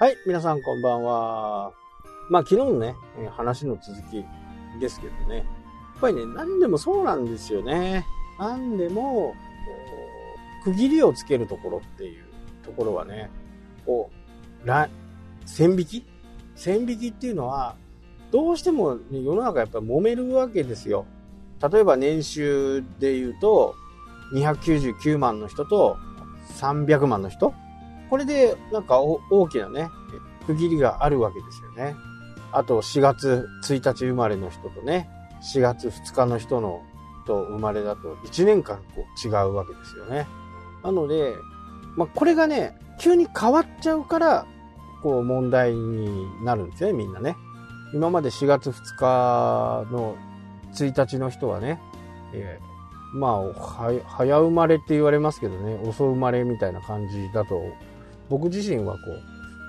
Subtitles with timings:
[0.00, 1.72] はい、皆さんこんばんは。
[2.30, 2.94] まあ昨日のね、
[3.36, 4.24] 話の続き
[4.78, 5.38] ですけどね。
[5.38, 5.44] やっ
[6.00, 8.06] ぱりね、何でもそうなんですよね。
[8.38, 9.34] 何でも、
[10.62, 12.24] 区切りをつけるところっていう
[12.62, 13.28] ところはね、
[13.84, 14.08] こ
[14.64, 14.68] う、
[15.44, 16.06] 線引き？
[16.54, 17.74] 線引きっていうのは、
[18.30, 21.06] どうしても、ね、世の中やっぱり揉めるわけですよ。
[21.72, 23.74] 例えば年収で言うと、
[24.32, 25.96] 299万の人と
[26.60, 27.52] 300万の人
[28.10, 29.90] これでなんか大きなね、
[30.46, 31.96] 区切りがあるわけですよね。
[32.52, 35.08] あと4月1日生まれの人とね、
[35.54, 36.82] 4月2日の人の
[37.28, 40.26] と生まれだと1年間こう違うわけですよね。
[40.82, 41.34] なので、
[41.96, 44.46] まあ、これがね、急に変わっちゃうから、
[45.02, 47.36] こう問題になるんですよね、みんなね。
[47.92, 50.16] 今まで4月2日の
[50.74, 51.80] 1日の人はね、
[52.32, 57.62] えー、まあ、早生まれって言われますけどね、遅生まれみたいな感じだと
[58.28, 59.00] 僕自身はこ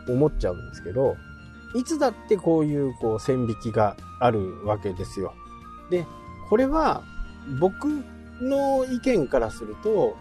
[0.08, 1.16] う思っちゃうんですけど、
[1.76, 5.34] いつだってこういうこう線引きがあるわけですよ。
[5.90, 6.06] で、
[6.50, 7.04] これは
[7.60, 7.88] 僕
[8.42, 10.16] の意見からすると、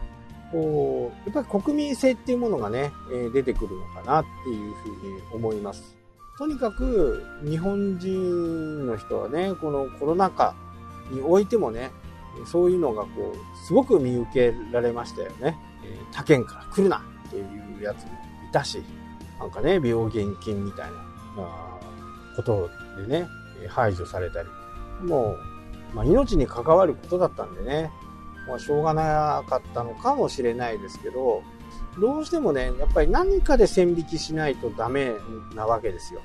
[0.52, 5.96] こう、やっぱり国民性っていうものがね、え出てくるのかなっていうふうに思います。
[6.38, 10.54] とにかく日本人の人はね、このコロナ禍
[11.10, 11.90] においてもね、
[12.46, 15.56] そういうのがこう、すごく見受けられましたよね。
[16.12, 18.12] 他県から来るなっていうやつも
[18.48, 18.82] いたし、
[19.38, 21.08] なんかね、病原菌みたいな、
[22.36, 23.28] ことでね、
[23.68, 24.48] 排除されたり、
[25.02, 25.36] も
[25.92, 27.90] う、まあ、命に関わることだったんでね、
[28.48, 31.42] まあ、しょうがなかったのかもしれないですけど、
[32.00, 35.12] どうしてもね、やっぱり何かで線引きしないとダメ
[35.54, 36.20] なわけですよ。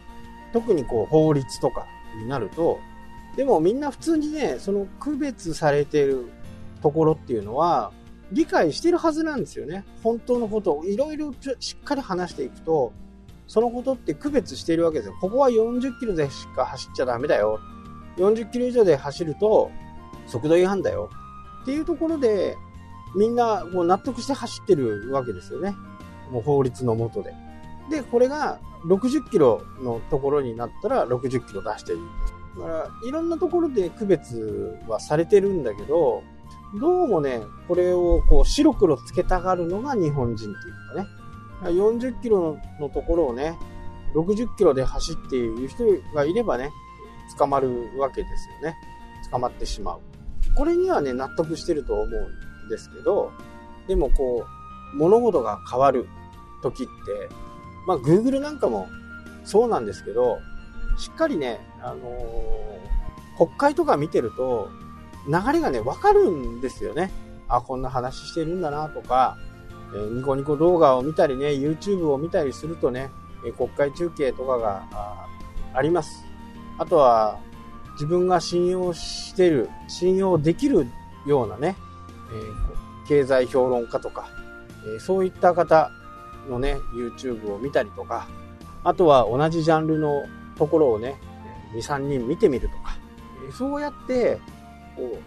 [0.54, 2.80] 特にこう法律とかになると、
[3.36, 6.32] でもみんな普通にね、その区別されてる
[6.82, 7.92] ところっていうのは、
[8.34, 9.86] 理解してるはずなんですよね。
[10.02, 12.92] 本当のことをいろいろしっかり話していくと、
[13.48, 15.16] そのことって区別しているわけですよ。
[15.22, 17.60] ここは40キロでしか走っちゃダメだよ。
[18.18, 19.72] 40キロ以上で走ると
[20.28, 21.10] 速度違反だよ。
[21.62, 22.58] っていうところで、
[23.16, 25.76] みんなもう納得して走ってるわけですよね。
[26.32, 27.34] もう法律のもとで。
[27.90, 32.00] で、これが60キロのところになったら60キロ出していい。
[32.58, 36.24] だから、いろんなところで区別はされてるんだけど、
[36.76, 41.08] どうもね、これをこう白黒つけたがるのが日本人っていうかね。
[41.70, 43.58] 40キロのところをね、
[44.16, 45.86] 60キロで走っている人
[46.16, 46.72] がいればね、
[47.38, 48.76] 捕まるわけですよね。
[49.32, 50.00] 捕まってしまう。
[50.58, 53.32] これにはね、納得してると思うんですけど、
[53.88, 54.44] でもこ
[54.94, 56.08] う、物事が変わる
[56.64, 56.92] 時って、
[57.86, 58.88] まあ Google なんかも
[59.44, 60.40] そうなんですけど、
[60.98, 64.70] しっかりね、あのー、国会とか見てると、
[65.28, 67.12] 流れがね、わかるんですよね。
[67.48, 69.38] あ、こんな話してるんだなとか、
[69.94, 73.12] えー、ニコニコ動画を見たりね、YouTube を見たりするとね、
[73.46, 75.28] え、国会中継とかがあ
[75.74, 76.24] あります。
[76.78, 77.40] あとは、
[77.94, 80.88] 自分が信用してる、信用できる
[81.26, 81.76] ようなね、
[82.32, 84.28] えー、経済評論家とか、
[84.96, 85.92] えそういった方
[86.50, 88.28] のね、YouTube を見たりとか、
[88.84, 90.24] あとは同じジャンルの
[90.58, 91.16] ところをね、
[91.74, 92.98] 2、3人見てみるとか、
[93.58, 94.40] そうやって、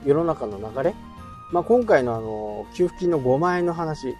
[0.04, 0.94] 世の中の流れ、
[1.52, 4.16] まあ、今回のあの給付金の5万円の話。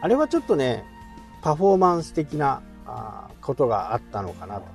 [0.00, 0.84] あれはちょっとね
[1.40, 4.66] パフォーマンス的なあことがあったのかなと、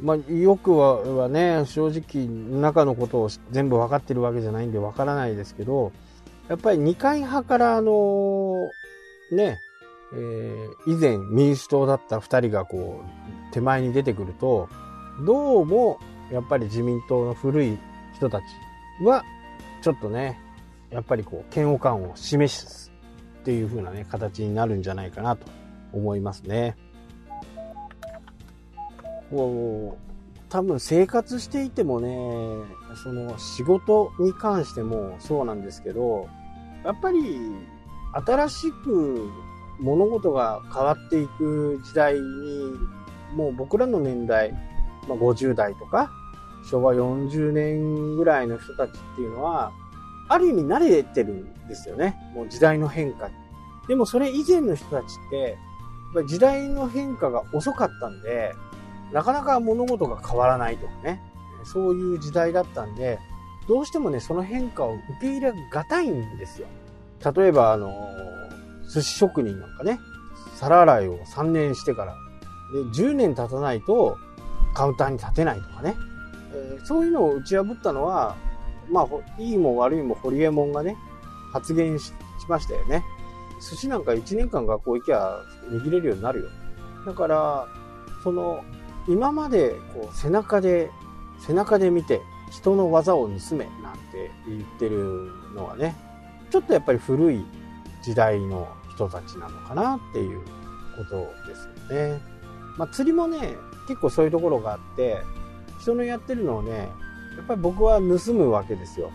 [0.00, 5.90] まあ、よくははね正直中のことを全部分かってるわけじゃないんで分からないですけど
[6.48, 8.54] やっぱり二階派からあの
[9.32, 9.58] ね
[10.12, 14.68] えー、以前民主党だった2人がこう手前に出てくると
[15.24, 15.98] どうも
[16.30, 17.78] やっぱり自民党の古い
[18.14, 18.44] 人たち
[19.04, 19.24] は
[19.86, 20.36] ちょっとね、
[20.90, 22.92] やっぱりこう、嫌悪感を示す
[23.42, 25.46] っていう風なね、形になるんじゃないかなと
[25.92, 26.76] 思いますね。
[29.30, 32.08] こう、多分生活していてもね、
[33.00, 36.28] その仕事に関してもそうなんですけど、
[36.84, 37.38] やっぱり
[38.26, 39.30] 新しく
[39.78, 42.72] 物事が変わっていく時代に、
[43.36, 44.50] もう僕らの年代、
[45.06, 46.10] まあ、50代とか、
[46.70, 49.72] 昭和40年ぐらいの人たちっていうのは、
[50.28, 52.16] ある意味慣れてるんですよね。
[52.34, 53.30] もう時代の変化。
[53.88, 55.58] でもそれ以前の人たちって、
[56.14, 58.54] やっぱ時代の変化が遅かったんで、
[59.12, 61.20] なかなか物事が変わらないとかね。
[61.64, 63.18] そういう時代だったんで、
[63.68, 66.68] どうしてもね、その変化を受け入れがたいんですよ。
[67.34, 67.92] 例えば、あの、
[68.92, 69.98] 寿司職人なんかね、
[70.54, 72.14] 皿洗いを3年してから、
[72.72, 74.16] で、10年経たないと
[74.74, 75.96] カウンターに立てないとかね。
[76.52, 78.36] え、そういうのを打ち破ったのは、
[78.90, 79.06] まあ、
[79.38, 80.96] いいも悪いも堀江門がね、
[81.52, 82.12] 発言し
[82.48, 83.04] ましたよね。
[83.60, 85.40] 寿司なんか1年間学校行きゃ
[85.70, 86.48] 握れるようになるよ。
[87.06, 87.68] だから、
[88.22, 88.62] その、
[89.08, 90.90] 今までこう背中で、
[91.38, 92.20] 背中で見て
[92.50, 95.96] 人の技を盗めなんて言ってるのはね、
[96.50, 97.44] ちょっとやっぱり古い
[98.02, 100.40] 時代の人たちなのかなっていう
[100.96, 101.16] こと
[101.48, 102.20] ですよね。
[102.76, 103.56] まあ、釣りもね、
[103.88, 105.22] 結構そういうところがあって、
[105.86, 106.88] 人のやってるのをね、
[107.36, 109.12] やっぱり僕は盗むわけですよ。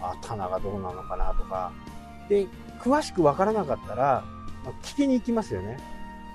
[0.00, 1.70] あ、棚がどうなのかなとか。
[2.28, 2.48] で、
[2.80, 4.24] 詳しくわからなかったら、
[4.64, 5.78] ま、聞きに行きますよね。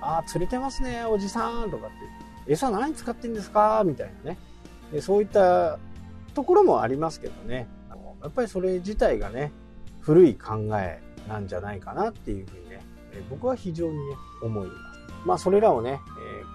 [0.02, 1.90] ああ、釣れてますね、おじさんとかっ
[2.46, 2.54] て。
[2.54, 3.84] 餌何使ってんですか？
[3.86, 4.38] みたいなね。
[4.92, 5.80] でそういった
[6.34, 7.68] ところもありますけどね。
[7.90, 9.52] あのやっぱりそれ自体がね、
[10.00, 12.82] 古い考えなんじゃないかなっていうふうにね、
[13.30, 15.00] 僕は非常にね、思います。
[15.26, 16.00] まあそれらをね、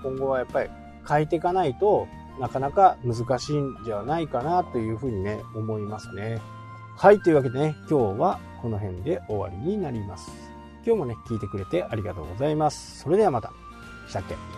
[0.03, 0.71] 今後はやっぱり
[1.09, 2.07] 変えていかないと
[2.41, 6.41] なかなか難しいんじゃないかなというふうにね、思いますね。
[6.97, 10.31] はい、というわけでね、今日はこの辺で終わりになります。
[10.85, 13.01] 今日もね、聞いてくれてありがとうございます。
[13.01, 13.53] それではまた。
[14.09, 14.58] したっけ？